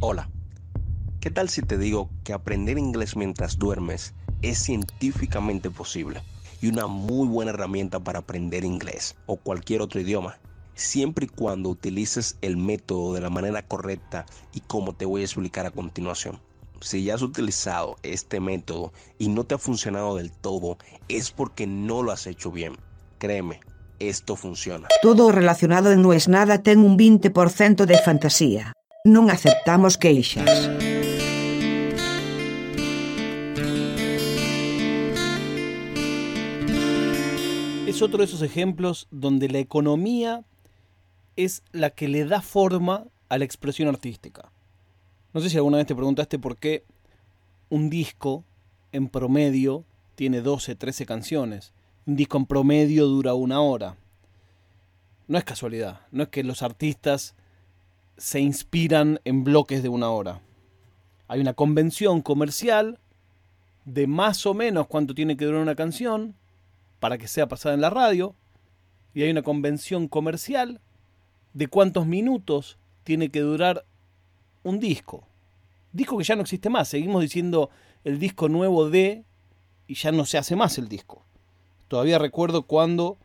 Hola, 0.00 0.28
¿qué 1.20 1.30
tal 1.30 1.48
si 1.48 1.62
te 1.62 1.76
digo 1.76 2.08
que 2.22 2.32
aprender 2.32 2.78
inglés 2.78 3.16
mientras 3.16 3.58
duermes 3.58 4.14
es 4.42 4.58
científicamente 4.58 5.70
posible 5.70 6.22
y 6.62 6.68
una 6.68 6.86
muy 6.86 7.26
buena 7.26 7.50
herramienta 7.50 7.98
para 7.98 8.20
aprender 8.20 8.64
inglés 8.64 9.16
o 9.26 9.36
cualquier 9.36 9.82
otro 9.82 10.00
idioma? 10.00 10.38
Siempre 10.74 11.26
y 11.26 11.28
cuando 11.28 11.68
utilices 11.68 12.36
el 12.42 12.56
método 12.56 13.12
de 13.12 13.20
la 13.20 13.30
manera 13.30 13.62
correcta 13.62 14.24
y 14.54 14.60
como 14.60 14.94
te 14.94 15.04
voy 15.04 15.22
a 15.22 15.24
explicar 15.24 15.66
a 15.66 15.72
continuación. 15.72 16.38
Si 16.80 17.02
ya 17.02 17.16
has 17.16 17.22
utilizado 17.22 17.96
este 18.04 18.38
método 18.38 18.92
y 19.18 19.28
no 19.28 19.42
te 19.42 19.56
ha 19.56 19.58
funcionado 19.58 20.14
del 20.14 20.30
todo, 20.30 20.78
es 21.08 21.32
porque 21.32 21.66
no 21.66 22.04
lo 22.04 22.12
has 22.12 22.28
hecho 22.28 22.52
bien. 22.52 22.76
Créeme, 23.18 23.58
esto 23.98 24.36
funciona. 24.36 24.86
Todo 25.02 25.32
relacionado 25.32 25.94
No 25.96 26.12
es 26.12 26.28
nada 26.28 26.62
ten 26.62 26.78
un 26.78 26.96
20% 26.96 27.84
de 27.84 27.98
fantasía. 27.98 28.72
Non 29.08 29.32
aceptamos 29.32 29.96
queixas. 29.96 30.68
Es 37.88 38.04
otro 38.04 38.20
de 38.20 38.28
esos 38.28 38.44
ejemplos 38.44 39.08
donde 39.10 39.48
la 39.48 39.64
economía 39.64 40.44
es 41.40 41.64
la 41.72 41.88
que 41.88 42.04
le 42.06 42.28
da 42.28 42.42
forma 42.42 43.08
a 43.30 43.38
la 43.38 43.48
expresión 43.48 43.88
artística. 43.88 44.52
No 45.32 45.40
sé 45.40 45.48
si 45.48 45.56
alguna 45.56 45.78
vez 45.78 45.86
te 45.86 45.96
preguntaste 45.96 46.38
por 46.38 46.58
qué 46.58 46.84
un 47.70 47.88
disco 47.88 48.44
en 48.92 49.08
promedio 49.08 49.86
tiene 50.16 50.42
12, 50.42 50.74
13 50.74 51.06
canciones. 51.06 51.72
Un 52.04 52.16
disco 52.16 52.36
en 52.36 52.44
promedio 52.44 53.06
dura 53.06 53.32
una 53.32 53.62
hora. 53.62 53.96
No 55.28 55.38
es 55.38 55.44
casualidad, 55.44 56.02
no 56.12 56.24
es 56.24 56.28
que 56.28 56.44
los 56.44 56.60
artistas 56.60 57.37
se 58.18 58.40
inspiran 58.40 59.20
en 59.24 59.44
bloques 59.44 59.82
de 59.82 59.88
una 59.88 60.10
hora. 60.10 60.42
Hay 61.28 61.40
una 61.40 61.54
convención 61.54 62.20
comercial 62.20 62.98
de 63.84 64.06
más 64.06 64.44
o 64.44 64.54
menos 64.54 64.88
cuánto 64.88 65.14
tiene 65.14 65.36
que 65.36 65.44
durar 65.44 65.62
una 65.62 65.76
canción 65.76 66.34
para 66.98 67.16
que 67.16 67.28
sea 67.28 67.48
pasada 67.48 67.74
en 67.74 67.80
la 67.80 67.90
radio. 67.90 68.34
Y 69.14 69.22
hay 69.22 69.30
una 69.30 69.42
convención 69.42 70.08
comercial 70.08 70.80
de 71.54 71.68
cuántos 71.68 72.06
minutos 72.06 72.78
tiene 73.04 73.30
que 73.30 73.40
durar 73.40 73.86
un 74.64 74.80
disco. 74.80 75.24
Disco 75.92 76.18
que 76.18 76.24
ya 76.24 76.36
no 76.36 76.42
existe 76.42 76.68
más. 76.68 76.88
Seguimos 76.88 77.22
diciendo 77.22 77.70
el 78.04 78.18
disco 78.18 78.48
nuevo 78.48 78.90
de 78.90 79.24
y 79.86 79.94
ya 79.94 80.12
no 80.12 80.24
se 80.24 80.38
hace 80.38 80.56
más 80.56 80.76
el 80.76 80.88
disco. 80.88 81.24
Todavía 81.86 82.18
recuerdo 82.18 82.64
cuando 82.64 83.16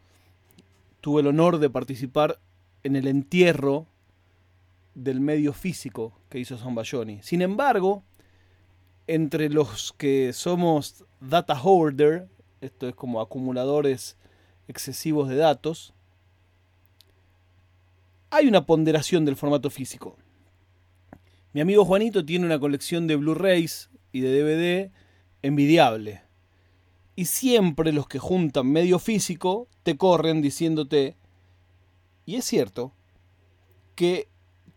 tuve 1.02 1.22
el 1.22 1.28
honor 1.28 1.58
de 1.58 1.70
participar 1.70 2.40
en 2.84 2.96
el 2.96 3.08
entierro 3.08 3.88
del 4.96 5.20
medio 5.20 5.54
físico 5.54 6.14
que 6.30 6.40
hizo 6.40 6.58
Bayoni. 6.58 7.22
Sin 7.22 7.42
embargo, 7.42 8.04
entre 9.08 9.50
los 9.50 9.94
que 9.94 10.34
somos 10.34 11.04
data 11.20 11.60
hoarder, 11.62 12.28
esto 12.62 12.88
es 12.88 12.96
como 12.96 13.22
acumuladores 13.22 14.18
excesivos 14.68 15.30
de 15.30 15.36
datos, 15.36 15.94
hay 18.30 18.48
una 18.48 18.66
ponderación 18.66 19.26
del 19.26 19.36
formato 19.36 19.70
físico. 19.70 20.18
Mi 21.54 21.62
amigo 21.62 21.86
Juanito 21.86 22.26
tiene 22.26 22.46
una 22.46 22.60
colección 22.60 23.06
de 23.06 23.16
Blu-rays 23.16 23.92
y 24.12 24.22
de 24.22 24.42
DVD 24.42 24.92
envidiable. 25.44 26.24
Y 27.16 27.26
siempre 27.26 27.92
los 27.92 28.08
que 28.08 28.18
juntan 28.18 28.72
medio 28.72 28.98
físico 28.98 29.68
te 29.84 29.98
corren 29.98 30.42
diciéndote, 30.42 31.16
y 32.26 32.36
es 32.38 32.46
cierto, 32.46 32.94
que 33.94 34.30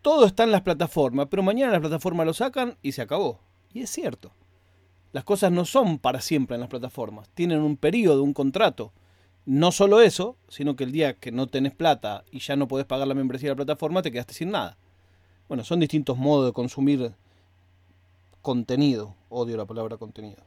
todo 0.07 0.25
está 0.25 0.45
en 0.45 0.53
las 0.53 0.61
plataformas, 0.61 1.27
pero 1.29 1.43
mañana 1.43 1.73
las 1.73 1.81
plataformas 1.81 2.25
lo 2.25 2.33
sacan 2.33 2.77
y 2.81 2.93
se 2.93 3.01
acabó. 3.01 3.41
Y 3.73 3.81
es 3.81 3.89
cierto. 3.89 4.31
Las 5.11 5.25
cosas 5.25 5.51
no 5.51 5.65
son 5.65 5.99
para 5.99 6.21
siempre 6.21 6.55
en 6.55 6.61
las 6.61 6.69
plataformas, 6.69 7.27
tienen 7.33 7.59
un 7.59 7.75
periodo, 7.75 8.23
un 8.23 8.33
contrato. 8.33 8.93
No 9.45 9.73
solo 9.73 9.99
eso, 9.99 10.37
sino 10.47 10.77
que 10.77 10.85
el 10.85 10.93
día 10.93 11.15
que 11.15 11.33
no 11.33 11.47
tenés 11.47 11.75
plata 11.75 12.23
y 12.31 12.39
ya 12.39 12.55
no 12.55 12.69
podés 12.69 12.85
pagar 12.85 13.05
la 13.05 13.15
membresía 13.15 13.49
de 13.49 13.55
la 13.55 13.65
plataforma, 13.65 14.01
te 14.01 14.09
quedaste 14.09 14.33
sin 14.33 14.51
nada. 14.51 14.77
Bueno, 15.49 15.65
son 15.65 15.81
distintos 15.81 16.17
modos 16.17 16.45
de 16.45 16.53
consumir 16.53 17.11
contenido. 18.41 19.13
Odio 19.27 19.57
la 19.57 19.65
palabra 19.65 19.97
contenido. 19.97 20.41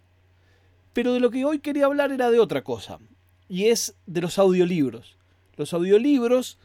Pero 0.94 1.12
de 1.12 1.20
lo 1.20 1.30
que 1.30 1.44
hoy 1.44 1.58
quería 1.58 1.84
hablar 1.84 2.12
era 2.12 2.30
de 2.30 2.40
otra 2.40 2.64
cosa, 2.64 2.98
y 3.46 3.66
es 3.66 3.94
de 4.06 4.22
los 4.22 4.38
audiolibros. 4.38 5.18
Los 5.58 5.74
audiolibros 5.74 6.56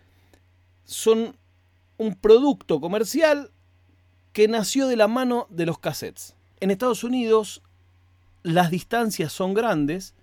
son 0.86 1.36
un 1.98 2.16
producto 2.16 2.82
comercial 2.82 3.52
que 4.34 4.48
nació 4.48 4.88
de 4.88 4.98
la 4.98 5.08
mano 5.08 5.48
de 5.50 5.66
los 5.66 5.80
cassettes. 5.80 6.36
En 6.60 6.72
Estados 6.72 7.04
Unidos 7.04 7.62
las 8.44 8.70
distancias 8.70 9.32
son 9.32 9.54
grandes 9.54 10.14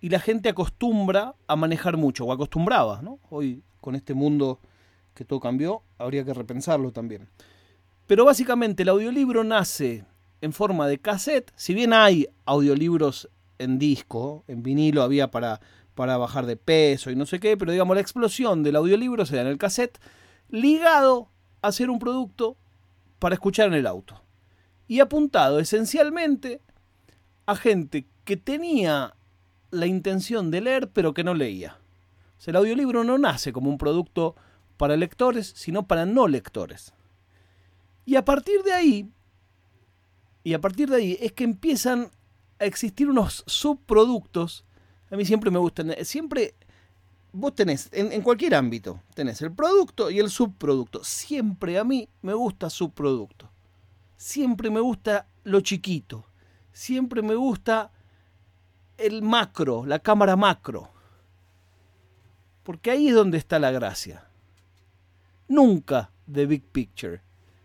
y 0.00 0.08
la 0.08 0.20
gente 0.20 0.48
acostumbra 0.48 1.34
a 1.46 1.56
manejar 1.56 1.96
mucho, 1.96 2.24
o 2.24 2.32
acostumbraba, 2.32 3.02
¿no? 3.02 3.18
Hoy 3.30 3.62
con 3.80 3.94
este 3.94 4.14
mundo 4.14 4.60
que 5.14 5.24
todo 5.24 5.40
cambió, 5.40 5.82
habría 5.98 6.24
que 6.24 6.34
repensarlo 6.34 6.92
también. 6.92 7.28
Pero 8.06 8.24
básicamente 8.24 8.82
el 8.82 8.88
audiolibro 8.88 9.44
nace 9.44 10.04
en 10.40 10.52
forma 10.52 10.86
de 10.86 10.98
cassette, 10.98 11.52
si 11.56 11.74
bien 11.74 11.92
hay 11.92 12.28
audiolibros 12.44 13.28
en 13.58 13.78
disco, 13.78 14.44
en 14.48 14.62
vinilo 14.62 15.02
había 15.02 15.30
para, 15.30 15.60
para 15.94 16.16
bajar 16.16 16.46
de 16.46 16.56
peso 16.56 17.10
y 17.10 17.16
no 17.16 17.26
sé 17.26 17.38
qué, 17.38 17.56
pero 17.56 17.72
digamos 17.72 17.94
la 17.94 18.00
explosión 18.00 18.62
del 18.62 18.76
audiolibro 18.76 19.24
se 19.24 19.36
da 19.36 19.42
en 19.42 19.48
el 19.48 19.58
cassette, 19.58 19.98
ligado 20.52 21.30
a 21.62 21.72
ser 21.72 21.90
un 21.90 21.98
producto 21.98 22.56
para 23.18 23.34
escuchar 23.34 23.66
en 23.66 23.74
el 23.74 23.88
auto. 23.88 24.22
Y 24.86 25.00
apuntado 25.00 25.58
esencialmente 25.58 26.60
a 27.46 27.56
gente 27.56 28.06
que 28.24 28.36
tenía 28.36 29.16
la 29.70 29.86
intención 29.86 30.52
de 30.52 30.60
leer 30.60 30.90
pero 30.90 31.14
que 31.14 31.24
no 31.24 31.34
leía. 31.34 31.78
El 32.44 32.56
audiolibro 32.56 33.04
no 33.04 33.18
nace 33.18 33.52
como 33.52 33.70
un 33.70 33.78
producto 33.78 34.34
para 34.76 34.96
lectores, 34.96 35.52
sino 35.56 35.86
para 35.86 36.06
no 36.06 36.26
lectores. 36.26 36.92
Y 38.04 38.16
a 38.16 38.24
partir 38.24 38.62
de 38.64 38.72
ahí, 38.72 39.08
y 40.42 40.54
a 40.54 40.60
partir 40.60 40.90
de 40.90 40.96
ahí 40.96 41.18
es 41.20 41.32
que 41.32 41.44
empiezan 41.44 42.10
a 42.58 42.64
existir 42.64 43.08
unos 43.08 43.44
subproductos. 43.46 44.64
A 45.10 45.16
mí 45.16 45.24
siempre 45.24 45.52
me 45.52 45.58
gustan, 45.60 45.94
siempre 46.02 46.54
vos 47.32 47.54
tenés, 47.54 47.88
en, 47.92 48.22
cualquier 48.22 48.54
ámbito, 48.54 49.00
tenés 49.14 49.40
el 49.42 49.52
producto 49.52 50.10
y 50.10 50.18
el 50.18 50.30
subproducto. 50.30 51.02
Siempre 51.02 51.78
a 51.78 51.84
mí 51.84 52.08
me 52.20 52.34
gusta 52.34 52.70
subproducto. 52.70 53.50
Siempre 54.16 54.70
me 54.70 54.80
gusta 54.80 55.26
lo 55.44 55.60
chiquito. 55.60 56.26
Siempre 56.72 57.22
me 57.22 57.34
gusta 57.34 57.90
el 58.98 59.22
macro, 59.22 59.84
la 59.86 59.98
cámara 59.98 60.36
macro. 60.36 60.90
Porque 62.62 62.90
ahí 62.90 63.08
es 63.08 63.14
donde 63.14 63.38
está 63.38 63.58
la 63.58 63.70
gracia. 63.70 64.28
Nunca 65.48 66.10
de 66.26 66.46
big 66.46 66.62
picture. 66.62 67.20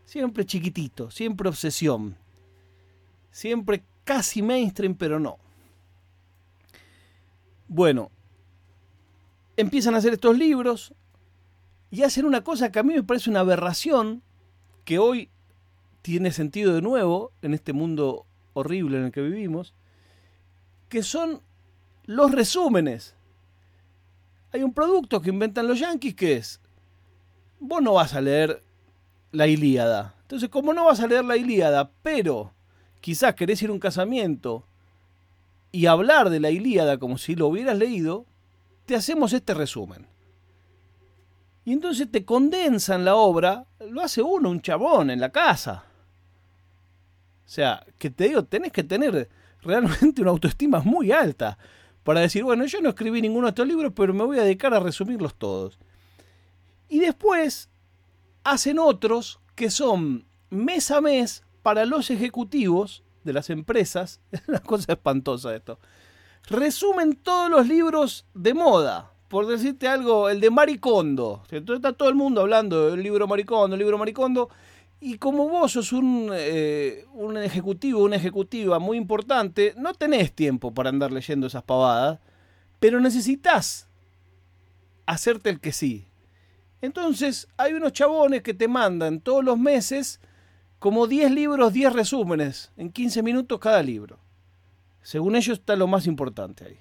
Siempre 0.05 0.45
chiquitito, 0.45 1.11
siempre 1.11 1.49
obsesión. 1.49 2.17
Siempre 3.29 3.83
casi 4.03 4.41
mainstream, 4.41 4.95
pero 4.95 5.19
no. 5.19 5.37
Bueno, 7.67 8.11
empiezan 9.57 9.95
a 9.95 9.97
hacer 9.97 10.13
estos 10.13 10.37
libros 10.37 10.93
y 11.89 12.03
hacen 12.03 12.25
una 12.25 12.43
cosa 12.43 12.71
que 12.71 12.79
a 12.79 12.83
mí 12.83 12.93
me 12.93 13.03
parece 13.03 13.29
una 13.29 13.41
aberración, 13.41 14.21
que 14.85 14.99
hoy 14.99 15.29
tiene 16.01 16.31
sentido 16.31 16.73
de 16.73 16.81
nuevo 16.81 17.31
en 17.41 17.53
este 17.53 17.73
mundo 17.73 18.25
horrible 18.53 18.97
en 18.97 19.05
el 19.05 19.11
que 19.11 19.21
vivimos, 19.21 19.73
que 20.89 21.03
son 21.03 21.41
los 22.05 22.31
resúmenes. 22.31 23.15
Hay 24.53 24.63
un 24.63 24.73
producto 24.73 25.21
que 25.21 25.29
inventan 25.29 25.67
los 25.67 25.79
yankees 25.79 26.15
que 26.15 26.37
es, 26.37 26.61
vos 27.59 27.81
no 27.81 27.93
vas 27.93 28.13
a 28.13 28.21
leer 28.21 28.63
la 29.31 29.47
Ilíada. 29.47 30.15
Entonces, 30.21 30.49
como 30.49 30.73
no 30.73 30.85
vas 30.85 30.99
a 30.99 31.07
leer 31.07 31.25
la 31.25 31.37
Ilíada, 31.37 31.91
pero 32.03 32.53
quizás 33.01 33.35
querés 33.35 33.61
ir 33.61 33.69
a 33.69 33.73
un 33.73 33.79
casamiento 33.79 34.65
y 35.71 35.85
hablar 35.85 36.29
de 36.29 36.39
la 36.39 36.51
Ilíada 36.51 36.97
como 36.97 37.17
si 37.17 37.35
lo 37.35 37.47
hubieras 37.47 37.77
leído, 37.77 38.25
te 38.87 38.95
hacemos 38.95 39.33
este 39.33 39.53
resumen. 39.53 40.07
Y 41.65 41.73
entonces 41.73 42.09
te 42.09 42.23
condensan 42.23 43.03
la 43.03 43.15
obra, 43.15 43.65
lo 43.81 44.01
hace 44.01 44.21
uno, 44.21 44.49
un 44.49 44.61
chabón 44.61 45.09
en 45.09 45.19
la 45.19 45.29
casa. 45.29 45.83
O 47.45 47.49
sea, 47.49 47.85
que 47.97 48.09
te 48.09 48.29
digo, 48.29 48.45
tenés 48.45 48.71
que 48.71 48.85
tener 48.85 49.29
realmente 49.61 50.21
una 50.21 50.31
autoestima 50.31 50.79
muy 50.79 51.11
alta 51.11 51.57
para 52.03 52.21
decir, 52.21 52.45
bueno, 52.45 52.65
yo 52.65 52.79
no 52.79 52.89
escribí 52.89 53.21
ninguno 53.21 53.47
de 53.47 53.49
estos 53.49 53.67
libros, 53.67 53.91
pero 53.93 54.13
me 54.13 54.23
voy 54.23 54.39
a 54.39 54.43
dedicar 54.43 54.73
a 54.73 54.79
resumirlos 54.79 55.35
todos. 55.35 55.77
Y 56.87 56.99
después 56.99 57.69
hacen 58.45 58.79
otros 58.79 59.41
que 59.53 59.69
son 59.69 60.25
mes 60.49 60.91
a 60.91 61.01
mes 61.01 61.43
para 61.61 61.85
los 61.85 62.09
ejecutivos 62.09 63.03
de 63.25 63.33
las 63.33 63.49
empresas. 63.49 64.21
Es 64.31 64.47
una 64.47 64.61
cosa 64.61 64.93
espantosa 64.93 65.53
esto 65.53 65.77
resumen 66.47 67.15
todos 67.15 67.49
los 67.49 67.67
libros 67.67 68.25
de 68.33 68.53
moda. 68.53 69.11
Por 69.27 69.45
decirte 69.45 69.87
algo, 69.87 70.29
el 70.29 70.39
de 70.39 70.49
Maricondo. 70.49 71.43
Entonces 71.51 71.83
está 71.83 71.93
todo 71.93 72.09
el 72.09 72.15
mundo 72.15 72.41
hablando 72.41 72.91
del 72.91 73.03
libro 73.03 73.27
Maricondo, 73.27 73.75
el 73.75 73.79
libro 73.79 73.97
Maricondo. 73.97 74.49
Y 74.99 75.17
como 75.17 75.47
vos 75.49 75.73
sos 75.73 75.91
un, 75.91 76.31
eh, 76.33 77.05
un 77.13 77.37
ejecutivo, 77.37 78.03
una 78.03 78.15
ejecutiva 78.15 78.79
muy 78.79 78.97
importante, 78.97 79.73
no 79.77 79.93
tenés 79.93 80.33
tiempo 80.33 80.73
para 80.73 80.89
andar 80.89 81.11
leyendo 81.11 81.47
esas 81.47 81.63
pavadas, 81.63 82.19
pero 82.79 82.99
necesitas 82.99 83.87
hacerte 85.05 85.49
el 85.49 85.59
que 85.59 85.71
sí. 85.71 86.07
Entonces 86.81 87.47
hay 87.57 87.73
unos 87.73 87.93
chabones 87.93 88.41
que 88.41 88.53
te 88.53 88.67
mandan 88.67 89.19
todos 89.19 89.43
los 89.43 89.59
meses 89.59 90.19
como 90.79 91.07
10 91.07 91.31
libros, 91.31 91.73
10 91.73 91.93
resúmenes, 91.93 92.71
en 92.77 92.91
15 92.91 93.23
minutos 93.23 93.59
cada 93.59 93.83
libro. 93.83 94.19
Según 95.07 95.37
ellos 95.37 95.59
está 95.59 95.77
lo 95.77 95.87
más 95.87 96.05
importante 96.05 96.65
ahí. 96.65 96.79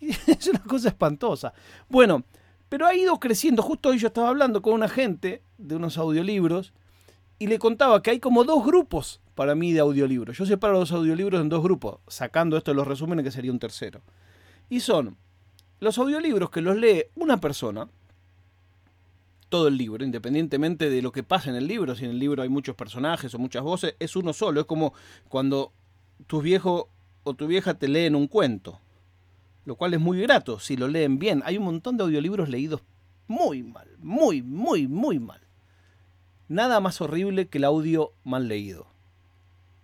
Es 0.26 0.46
una 0.46 0.60
cosa 0.60 0.88
espantosa. 0.88 1.52
Bueno, 1.90 2.24
pero 2.70 2.86
ha 2.86 2.94
ido 2.94 3.20
creciendo. 3.20 3.62
Justo 3.62 3.90
hoy 3.90 3.98
yo 3.98 4.06
estaba 4.06 4.30
hablando 4.30 4.62
con 4.62 4.72
una 4.72 4.88
gente 4.88 5.42
de 5.58 5.76
unos 5.76 5.98
audiolibros 5.98 6.72
y 7.38 7.48
le 7.48 7.58
contaba 7.58 8.02
que 8.02 8.12
hay 8.12 8.18
como 8.18 8.44
dos 8.44 8.64
grupos 8.64 9.20
para 9.34 9.54
mí 9.54 9.74
de 9.74 9.80
audiolibros. 9.80 10.38
Yo 10.38 10.46
separo 10.46 10.80
los 10.80 10.90
audiolibros 10.90 11.38
en 11.42 11.50
dos 11.50 11.62
grupos, 11.62 11.98
sacando 12.08 12.56
esto 12.56 12.70
de 12.70 12.76
los 12.76 12.88
resúmenes 12.88 13.26
que 13.26 13.30
sería 13.30 13.52
un 13.52 13.58
tercero. 13.58 14.00
Y 14.70 14.80
son 14.80 15.18
los 15.80 15.98
audiolibros 15.98 16.48
que 16.48 16.62
los 16.62 16.78
lee 16.78 17.04
una 17.14 17.38
persona, 17.38 17.90
todo 19.50 19.68
el 19.68 19.76
libro, 19.76 20.02
independientemente 20.02 20.88
de 20.88 21.02
lo 21.02 21.12
que 21.12 21.22
pasa 21.22 21.50
en 21.50 21.56
el 21.56 21.66
libro, 21.66 21.94
si 21.94 22.06
en 22.06 22.12
el 22.12 22.18
libro 22.18 22.42
hay 22.42 22.48
muchos 22.48 22.74
personajes 22.74 23.34
o 23.34 23.38
muchas 23.38 23.62
voces, 23.62 23.96
es 23.98 24.16
uno 24.16 24.32
solo, 24.32 24.60
es 24.60 24.66
como 24.66 24.94
cuando 25.28 25.74
tus 26.26 26.42
viejos 26.42 26.86
o 27.24 27.34
tu 27.34 27.46
vieja 27.46 27.74
te 27.74 27.88
leen 27.88 28.14
un 28.14 28.28
cuento, 28.28 28.80
lo 29.64 29.76
cual 29.76 29.94
es 29.94 30.00
muy 30.00 30.20
grato 30.20 30.58
si 30.60 30.76
lo 30.76 30.88
leen 30.88 31.18
bien. 31.18 31.42
Hay 31.44 31.58
un 31.58 31.64
montón 31.64 31.96
de 31.96 32.04
audiolibros 32.04 32.48
leídos 32.48 32.82
muy 33.26 33.62
mal, 33.62 33.88
muy, 33.98 34.42
muy, 34.42 34.86
muy 34.88 35.18
mal. 35.18 35.40
Nada 36.48 36.80
más 36.80 37.00
horrible 37.00 37.48
que 37.48 37.58
el 37.58 37.64
audio 37.64 38.12
mal 38.22 38.48
leído. 38.48 38.86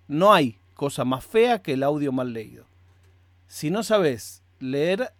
No 0.06 0.32
hay 0.32 0.58
cosa 0.75 1.05
más 1.05 1.25
fea 1.25 1.62
que 1.62 1.73
el 1.73 1.82
audio 1.82 2.12
mal 2.12 2.32
leído. 2.32 2.67
Si 3.49 3.70
no 3.70 3.82
sabes 3.82 4.43
leer 4.61 5.12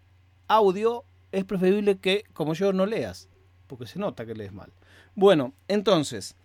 audio, 0.47 1.05
es 1.33 1.45
preferible 1.45 1.99
que, 1.99 2.25
como 2.33 2.55
yo, 2.55 2.73
no 2.73 2.87
leas 2.87 3.29
porque 3.73 3.87
se 3.87 3.99
nota 3.99 4.27
que 4.27 4.35
lees 4.35 4.53
mal. 4.53 4.71
Bueno, 5.15 5.55
entonces, 5.67 6.37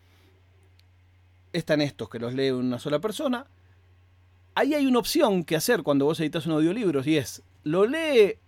están 1.52 1.82
estos 1.82 2.08
que 2.10 2.20
los 2.20 2.34
lee 2.34 2.52
una 2.52 2.80
sola 2.80 3.00
persona. 3.00 3.48
Ahí 4.58 4.74
hay 4.74 4.88
una 4.88 4.98
opción 4.98 5.44
que 5.44 5.56
hacer 5.56 5.84
cuando 5.84 6.06
vos 6.06 6.20
editas 6.20 6.48
un 6.48 6.54
audiolibro 6.54 7.04
y 7.06 7.18
es, 7.18 7.44
¿lo 7.62 7.86
lee 7.86 8.40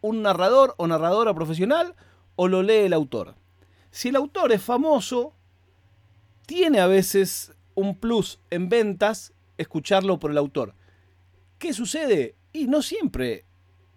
un 0.00 0.22
narrador 0.22 0.72
o 0.76 0.86
narradora 0.86 1.34
profesional 1.34 1.96
o 2.36 2.46
lo 2.46 2.62
lee 2.62 2.84
el 2.84 2.92
autor? 2.92 3.34
Si 3.90 4.10
el 4.10 4.14
autor 4.14 4.52
es 4.52 4.62
famoso, 4.62 5.34
tiene 6.46 6.78
a 6.78 6.86
veces 6.86 7.52
un 7.74 7.96
plus 7.96 8.38
en 8.50 8.68
ventas 8.68 9.32
escucharlo 9.58 10.20
por 10.20 10.30
el 10.30 10.38
autor. 10.38 10.76
¿Qué 11.58 11.72
sucede? 11.72 12.36
Y 12.52 12.68
no 12.68 12.80
siempre 12.80 13.44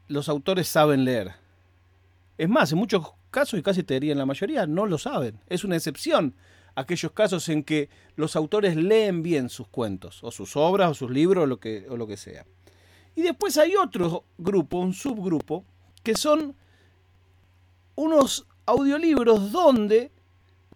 los 0.07 0.29
autores 0.29 0.67
saben 0.67 1.05
leer. 1.05 1.33
Es 2.39 2.49
más, 2.49 2.71
en 2.71 2.79
muchos 2.79 3.13
casos, 3.29 3.59
y 3.59 3.61
casi 3.61 3.83
te 3.83 3.93
diría 3.93 4.13
en 4.13 4.17
la 4.17 4.25
mayoría, 4.25 4.65
no 4.65 4.87
lo 4.87 4.97
saben. 4.97 5.39
Es 5.45 5.63
una 5.63 5.75
excepción 5.75 6.33
aquellos 6.75 7.11
casos 7.11 7.47
en 7.49 7.63
que 7.63 7.89
los 8.15 8.35
autores 8.35 8.75
leen 8.75 9.23
bien 9.23 9.49
sus 9.49 9.67
cuentos, 9.67 10.23
o 10.23 10.31
sus 10.31 10.55
obras, 10.55 10.91
o 10.91 10.93
sus 10.93 11.11
libros, 11.11 11.43
o 11.43 11.47
lo 11.47 11.59
que, 11.59 11.87
o 11.89 11.97
lo 11.97 12.05
que 12.05 12.17
sea. 12.17 12.45
Y 13.15 13.21
después 13.21 13.57
hay 13.57 13.75
otro 13.75 14.25
grupo, 14.37 14.77
un 14.79 14.93
subgrupo, 14.93 15.63
que 16.03 16.15
son 16.15 16.55
unos 17.95 18.45
audiolibros 18.65 19.51
donde 19.51 20.11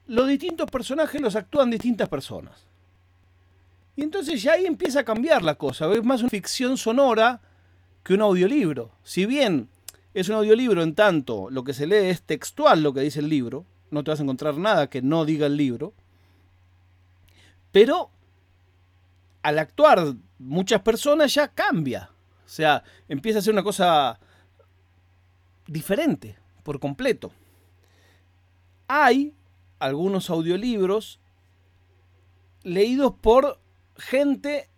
los 0.08 0.28
distintos 0.28 0.70
personajes 0.72 1.22
los 1.22 1.36
actúan 1.36 1.70
distintas 1.70 2.08
personas. 2.08 2.66
Y 3.96 4.04
entonces 4.04 4.42
ya 4.42 4.54
ahí 4.54 4.66
empieza 4.66 5.02
a 5.02 5.06
cambiar 5.06 5.44
la 5.44 5.56
cosa. 5.56 5.92
Es 5.94 6.04
más 6.04 6.22
una 6.22 6.30
ficción 6.30 6.78
sonora 6.78 7.42
que 8.02 8.14
un 8.14 8.22
audiolibro. 8.22 8.92
Si 9.04 9.26
bien 9.26 9.68
es 10.14 10.30
un 10.30 10.36
audiolibro 10.36 10.82
en 10.82 10.96
tanto 10.96 11.50
lo 11.50 11.64
que 11.64 11.74
se 11.74 11.86
lee 11.86 12.10
es 12.10 12.22
textual 12.22 12.82
lo 12.82 12.94
que 12.94 13.02
dice 13.02 13.20
el 13.20 13.28
libro, 13.28 13.66
no 13.92 14.04
te 14.04 14.12
vas 14.12 14.20
a 14.20 14.24
encontrar 14.24 14.58
nada 14.58 14.90
que 14.90 15.02
no 15.02 15.26
diga 15.26 15.48
el 15.48 15.58
libro, 15.58 15.94
pero 17.72 18.10
al 19.42 19.60
actuar 19.60 20.16
muchas 20.38 20.82
personas 20.82 21.34
ya 21.34 21.48
cambia, 21.48 22.10
o 22.46 22.50
sea, 22.50 22.84
empieza 23.08 23.40
a 23.40 23.42
ser 23.42 23.54
una 23.54 23.64
cosa 23.64 24.20
diferente 25.68 26.36
por 26.64 26.80
completo. 26.80 27.32
Hay 28.88 29.34
algunos 29.78 30.30
audiolibros 30.30 31.20
leídos 32.64 33.14
por 33.22 33.60
gente 33.98 34.70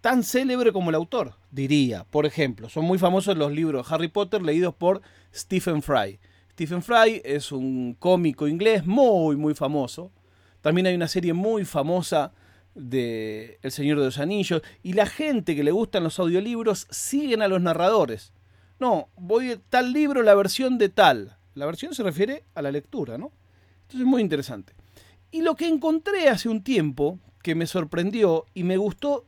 tan 0.00 0.22
célebre 0.22 0.72
como 0.72 0.90
el 0.90 0.96
autor 0.96 1.34
diría. 1.50 2.04
Por 2.04 2.26
ejemplo, 2.26 2.68
son 2.68 2.84
muy 2.84 2.98
famosos 2.98 3.36
los 3.36 3.52
libros 3.52 3.90
Harry 3.90 4.08
Potter 4.08 4.42
leídos 4.42 4.74
por 4.74 5.02
Stephen 5.34 5.82
Fry. 5.82 6.18
Stephen 6.58 6.82
Fry 6.82 7.22
es 7.24 7.52
un 7.52 7.94
cómico 8.00 8.48
inglés 8.48 8.84
muy, 8.84 9.36
muy 9.36 9.54
famoso. 9.54 10.10
También 10.60 10.88
hay 10.88 10.96
una 10.96 11.06
serie 11.06 11.32
muy 11.32 11.64
famosa 11.64 12.32
de 12.74 13.60
El 13.62 13.70
Señor 13.70 14.00
de 14.00 14.06
los 14.06 14.18
Anillos. 14.18 14.62
Y 14.82 14.94
la 14.94 15.06
gente 15.06 15.54
que 15.54 15.62
le 15.62 15.70
gustan 15.70 16.02
los 16.02 16.18
audiolibros 16.18 16.88
siguen 16.90 17.42
a 17.42 17.46
los 17.46 17.60
narradores. 17.60 18.32
No, 18.80 19.08
voy 19.14 19.52
a 19.52 19.60
tal 19.70 19.92
libro, 19.92 20.24
la 20.24 20.34
versión 20.34 20.78
de 20.78 20.88
tal. 20.88 21.36
La 21.54 21.64
versión 21.64 21.94
se 21.94 22.02
refiere 22.02 22.42
a 22.56 22.62
la 22.62 22.72
lectura, 22.72 23.18
¿no? 23.18 23.30
Entonces 23.82 24.00
es 24.00 24.06
muy 24.06 24.20
interesante. 24.20 24.72
Y 25.30 25.42
lo 25.42 25.54
que 25.54 25.68
encontré 25.68 26.28
hace 26.28 26.48
un 26.48 26.64
tiempo, 26.64 27.20
que 27.40 27.54
me 27.54 27.68
sorprendió 27.68 28.46
y 28.52 28.64
me 28.64 28.78
gustó 28.78 29.26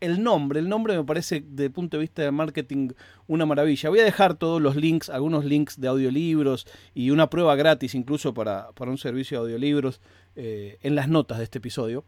el 0.00 0.22
nombre. 0.22 0.60
El 0.60 0.68
nombre 0.68 0.96
me 0.96 1.04
parece, 1.04 1.44
desde 1.46 1.66
el 1.66 1.72
punto 1.72 1.96
de 1.96 2.02
vista 2.02 2.22
de 2.22 2.30
marketing, 2.30 2.90
una 3.26 3.46
maravilla. 3.46 3.90
Voy 3.90 4.00
a 4.00 4.04
dejar 4.04 4.34
todos 4.34 4.60
los 4.60 4.76
links, 4.76 5.08
algunos 5.10 5.44
links 5.44 5.80
de 5.80 5.88
audiolibros 5.88 6.66
y 6.94 7.10
una 7.10 7.30
prueba 7.30 7.54
gratis 7.56 7.94
incluso 7.94 8.34
para, 8.34 8.70
un 8.78 8.98
servicio 8.98 9.38
de 9.38 9.42
audiolibros 9.44 10.00
eh, 10.36 10.78
en 10.82 10.94
las 10.94 11.08
notas 11.08 11.38
de 11.38 11.44
este 11.44 11.58
episodio. 11.58 12.04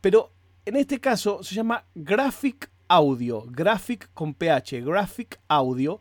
Pero 0.00 0.32
en 0.64 0.76
este 0.76 1.00
caso 1.00 1.42
se 1.42 1.54
llama 1.54 1.84
Graphic 1.94 2.70
Audio, 2.88 3.44
Graphic 3.48 4.10
con 4.14 4.34
PH, 4.34 4.80
Graphic 4.82 5.40
Audio. 5.48 6.00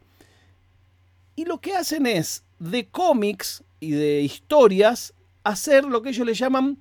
Y 1.36 1.46
lo 1.46 1.60
que 1.60 1.74
hacen 1.74 2.06
es 2.06 2.44
de 2.60 2.88
cómics 2.88 3.64
y 3.80 3.92
de 3.92 4.22
historias 4.22 5.14
hacer 5.44 5.86
lo 5.86 6.02
que 6.02 6.10
ellos 6.10 6.26
le 6.26 6.34
llaman 6.34 6.78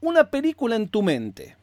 una 0.00 0.30
película 0.30 0.76
en 0.76 0.88
tu 0.88 1.02
mente. 1.02 1.56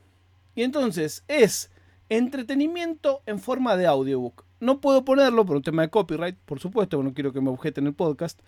Y 0.55 0.63
entonces 0.63 1.23
es 1.27 1.69
entretenimiento 2.09 3.21
en 3.25 3.39
forma 3.39 3.75
de 3.77 3.87
audiobook. 3.87 4.45
No 4.59 4.79
puedo 4.79 5.03
ponerlo 5.03 5.45
por 5.45 5.57
un 5.57 5.63
tema 5.63 5.81
de 5.81 5.89
copyright, 5.89 6.37
por 6.45 6.59
supuesto, 6.59 7.01
no 7.03 7.13
quiero 7.13 7.33
que 7.33 7.41
me 7.41 7.49
objeten 7.49 7.87
el 7.87 7.93
podcast, 7.93 8.39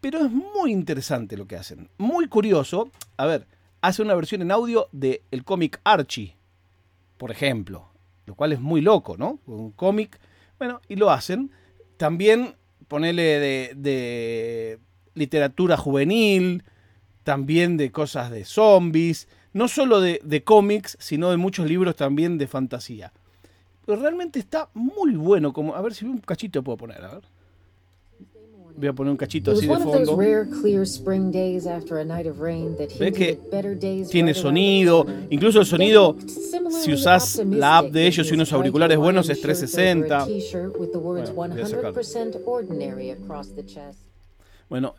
pero 0.00 0.18
es 0.24 0.30
muy 0.30 0.72
interesante 0.72 1.36
lo 1.36 1.46
que 1.46 1.56
hacen. 1.56 1.90
Muy 1.98 2.28
curioso. 2.28 2.90
A 3.16 3.26
ver, 3.26 3.46
hace 3.80 4.02
una 4.02 4.14
versión 4.14 4.42
en 4.42 4.50
audio 4.50 4.88
del 4.92 5.20
el 5.30 5.44
cómic 5.44 5.80
Archie, 5.84 6.36
por 7.16 7.30
ejemplo, 7.30 7.88
lo 8.26 8.34
cual 8.34 8.52
es 8.52 8.60
muy 8.60 8.80
loco, 8.80 9.16
¿no? 9.16 9.40
Un 9.46 9.72
cómic, 9.72 10.18
bueno, 10.58 10.80
y 10.88 10.96
lo 10.96 11.10
hacen. 11.10 11.50
También 11.96 12.54
ponele 12.86 13.22
de, 13.22 13.72
de 13.76 14.78
literatura 15.14 15.76
juvenil, 15.76 16.62
también 17.24 17.76
de 17.76 17.92
cosas 17.92 18.30
de 18.30 18.44
zombies, 18.44 19.28
no 19.52 19.68
solo 19.68 20.00
de, 20.00 20.42
cómics, 20.44 20.96
sino 21.00 21.30
de 21.30 21.36
muchos 21.36 21.68
libros 21.68 21.96
también 21.96 22.38
de 22.38 22.46
fantasía. 22.46 23.12
Pero 23.86 24.00
realmente 24.00 24.38
está 24.38 24.68
muy 24.74 25.12
bueno. 25.14 25.52
Como, 25.52 25.74
a 25.74 25.80
ver 25.80 25.94
si 25.94 26.04
un 26.04 26.18
cachito 26.18 26.62
puedo 26.62 26.76
poner, 26.76 27.02
a 27.04 27.14
ver. 27.14 27.22
Voy 28.76 28.86
a 28.86 28.92
poner 28.92 29.10
un 29.10 29.16
cachito 29.16 29.50
así 29.50 29.66
de 29.66 29.76
fondo. 29.76 30.16
Ve 33.00 33.12
que 33.12 33.40
tiene 34.08 34.34
sonido, 34.34 35.04
incluso 35.30 35.60
el 35.60 35.66
sonido, 35.66 36.16
si 36.70 36.92
usas 36.92 37.42
la 37.44 37.78
app 37.78 37.86
de 37.86 38.06
ellos 38.06 38.30
y 38.30 38.34
unos 38.34 38.52
auriculares 38.52 38.96
buenos, 38.96 39.28
es 39.30 39.40
360. 39.40 40.26
Bueno, 41.34 41.58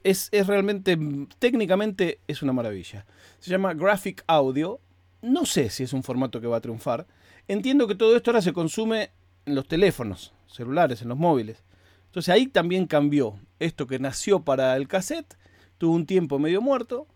es, 0.04 0.30
realmente, 0.48 0.98
técnicamente 1.38 2.20
es 2.28 2.42
una 2.42 2.54
maravilla. 2.54 3.06
Se 3.40 3.52
llama 3.52 3.74
Graphic 3.74 4.24
Audio. 4.28 4.80
No 5.22 5.46
sé 5.46 5.70
si 5.70 5.84
es 5.84 5.94
un 5.94 6.04
formato 6.04 6.42
que 6.42 6.48
va 6.48 6.58
a 6.58 6.62
triunfar. 6.62 7.06
Entiendo 7.48 7.88
que 7.88 7.96
todo 7.96 8.16
esto 8.16 8.32
ahora 8.32 8.42
se 8.42 8.54
consume 8.54 9.12
en 9.46 9.56
los 9.56 9.68
teléfonos 9.68 10.34
celulares, 10.48 11.02
en 11.02 11.10
los 11.10 11.18
móviles. 11.18 11.64
Entonces 12.06 12.34
ahí 12.34 12.48
también 12.48 12.88
cambió. 12.88 13.40
Esto 13.60 13.86
que 13.86 14.00
nació 14.00 14.42
para 14.42 14.76
el 14.76 14.88
cassette, 14.88 15.38
tuvo 15.78 15.96
un 15.96 16.06
tiempo 16.06 16.40
medio 16.40 16.62
muerto. 16.62 17.08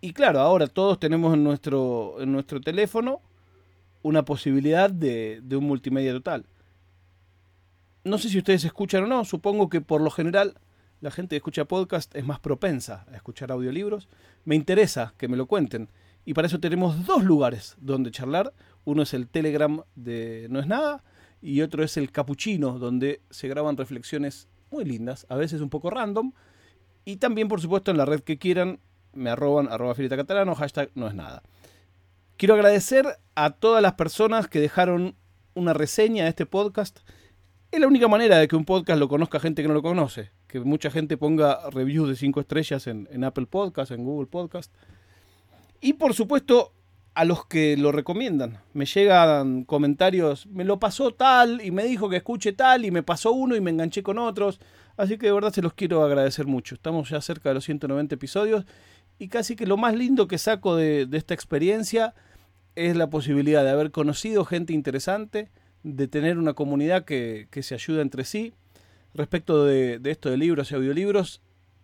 Y 0.00 0.12
claro, 0.12 0.40
ahora 0.40 0.66
todos 0.66 0.98
tenemos 0.98 1.34
en 1.34 1.44
nuestro, 1.44 2.16
en 2.20 2.32
nuestro 2.32 2.60
teléfono 2.60 3.20
una 4.02 4.24
posibilidad 4.24 4.90
de, 4.90 5.40
de 5.42 5.56
un 5.56 5.64
multimedia 5.64 6.12
total. 6.12 6.46
No 8.04 8.18
sé 8.18 8.28
si 8.28 8.38
ustedes 8.38 8.64
escuchan 8.64 9.04
o 9.04 9.06
no, 9.06 9.24
supongo 9.24 9.70
que 9.70 9.80
por 9.80 10.02
lo 10.02 10.10
general 10.10 10.58
la 11.04 11.10
gente 11.10 11.34
que 11.34 11.36
escucha 11.36 11.66
podcast 11.66 12.14
es 12.16 12.24
más 12.24 12.40
propensa 12.40 13.04
a 13.12 13.16
escuchar 13.16 13.52
audiolibros. 13.52 14.08
Me 14.46 14.54
interesa 14.54 15.12
que 15.18 15.28
me 15.28 15.36
lo 15.36 15.44
cuenten. 15.44 15.90
Y 16.24 16.32
para 16.32 16.46
eso 16.46 16.60
tenemos 16.60 17.04
dos 17.04 17.22
lugares 17.22 17.76
donde 17.78 18.10
charlar. 18.10 18.54
Uno 18.86 19.02
es 19.02 19.12
el 19.12 19.28
Telegram 19.28 19.82
de 19.96 20.46
No 20.48 20.60
es 20.60 20.66
Nada 20.66 21.04
y 21.42 21.60
otro 21.60 21.84
es 21.84 21.98
el 21.98 22.10
Capuchino, 22.10 22.78
donde 22.78 23.20
se 23.28 23.48
graban 23.48 23.76
reflexiones 23.76 24.48
muy 24.70 24.86
lindas, 24.86 25.26
a 25.28 25.36
veces 25.36 25.60
un 25.60 25.68
poco 25.68 25.90
random. 25.90 26.32
Y 27.04 27.16
también, 27.16 27.48
por 27.48 27.60
supuesto, 27.60 27.90
en 27.90 27.98
la 27.98 28.06
red 28.06 28.20
que 28.20 28.38
quieran, 28.38 28.80
me 29.12 29.28
arroban 29.28 29.68
arroba 29.70 29.94
filita 29.94 30.16
catalano, 30.16 30.54
hashtag 30.54 30.88
no 30.94 31.06
es 31.06 31.14
nada. 31.14 31.42
Quiero 32.38 32.54
agradecer 32.54 33.04
a 33.34 33.50
todas 33.50 33.82
las 33.82 33.92
personas 33.92 34.48
que 34.48 34.58
dejaron 34.58 35.16
una 35.52 35.74
reseña 35.74 36.24
de 36.24 36.30
este 36.30 36.46
podcast. 36.46 37.00
Es 37.70 37.78
la 37.78 37.88
única 37.88 38.08
manera 38.08 38.38
de 38.38 38.48
que 38.48 38.56
un 38.56 38.64
podcast 38.64 38.98
lo 38.98 39.08
conozca 39.08 39.38
gente 39.38 39.60
que 39.60 39.68
no 39.68 39.74
lo 39.74 39.82
conoce. 39.82 40.32
Que 40.54 40.60
mucha 40.60 40.88
gente 40.88 41.16
ponga 41.16 41.68
reviews 41.70 42.08
de 42.08 42.14
5 42.14 42.38
estrellas 42.38 42.86
en, 42.86 43.24
Apple 43.24 43.46
Podcast, 43.46 43.90
en 43.90 44.04
Google 44.04 44.28
Podcast. 44.28 44.72
Y 45.80 45.94
por 45.94 46.14
supuesto, 46.14 46.70
a 47.14 47.24
los 47.24 47.44
que 47.46 47.76
lo 47.76 47.90
recomiendan. 47.90 48.60
Me 48.72 48.86
llegan 48.86 49.64
comentarios, 49.64 50.46
me 50.46 50.62
lo 50.62 50.78
pasó 50.78 51.12
tal 51.12 51.60
y 51.60 51.72
me 51.72 51.82
dijo 51.82 52.08
que 52.08 52.18
escuche 52.18 52.52
tal 52.52 52.84
y 52.84 52.92
me 52.92 53.02
pasó 53.02 53.32
uno 53.32 53.56
y 53.56 53.60
me 53.60 53.72
enganché 53.72 54.04
con 54.04 54.16
otros. 54.16 54.60
Así 54.96 55.18
que 55.18 55.26
de 55.26 55.32
verdad 55.32 55.52
se 55.52 55.60
los 55.60 55.72
quiero 55.72 56.04
agradecer 56.04 56.46
mucho. 56.46 56.76
Estamos 56.76 57.10
ya 57.10 57.20
cerca 57.20 57.48
de 57.48 57.56
los 57.56 57.64
190 57.64 58.14
episodios 58.14 58.64
y 59.18 59.26
casi 59.26 59.56
que 59.56 59.66
lo 59.66 59.76
más 59.76 59.96
lindo 59.96 60.28
que 60.28 60.38
saco 60.38 60.76
de, 60.76 61.08
esta 61.14 61.34
experiencia 61.34 62.14
es 62.76 62.94
la 62.94 63.10
posibilidad 63.10 63.64
de 63.64 63.70
haber 63.70 63.90
conocido 63.90 64.44
gente 64.44 64.72
interesante, 64.72 65.50
de 65.82 66.06
tener 66.06 66.38
una 66.38 66.52
comunidad 66.52 67.04
que, 67.04 67.48
se 67.60 67.74
ayuda 67.74 68.02
entre 68.02 68.22
sí 68.22 68.54
respecto 69.14 69.64
de, 69.64 70.00
esto 70.04 70.30
de 70.30 70.36
libros 70.36 70.70
y 70.70 70.74
audiolibros, 70.74 71.40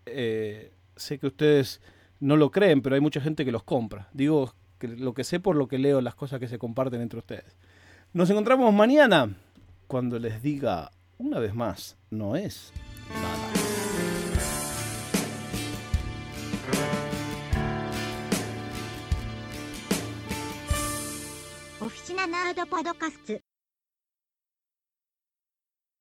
eh, 0.07 0.73
sé 0.97 1.19
que 1.19 1.29
ustedes 1.29 1.81
no 2.19 2.37
lo 2.37 2.51
creen, 2.51 2.83
pero 2.83 2.95
hay 2.95 3.01
mucha 3.01 3.21
gente 3.21 3.45
que 3.45 3.53
los 3.53 3.63
compra. 3.63 4.09
Digo 4.13 4.53
lo 4.81 5.15
que 5.15 5.25
sé 5.25 5.41
por 5.41 5.57
lo 5.57 5.69
que 5.69 5.79
leo, 5.79 6.01
las 6.01 6.15
cosas 6.15 6.41
que 6.41 6.49
se 6.49 6.59
comparten 6.59 7.01
entre 7.01 7.19
ustedes. 7.19 7.57
Nos 8.13 8.31
encontramos 8.31 8.73
mañana 8.75 9.37
cuando 9.87 10.19
les 10.19 10.43
diga 10.43 10.91
una 11.19 11.39
vez 11.39 11.55
más, 11.55 11.97
no 12.11 12.37
es 12.37 12.73
nada. 13.11 13.51